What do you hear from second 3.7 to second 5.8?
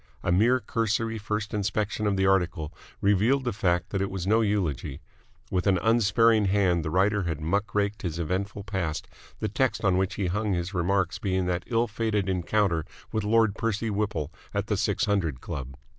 that it was no eulogy. With an